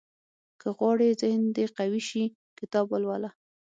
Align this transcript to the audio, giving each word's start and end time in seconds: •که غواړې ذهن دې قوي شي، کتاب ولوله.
•که 0.59 0.67
غواړې 0.77 1.17
ذهن 1.21 1.43
دې 1.55 1.65
قوي 1.77 2.01
شي، 2.09 2.23
کتاب 2.59 2.85
ولوله. 2.89 3.29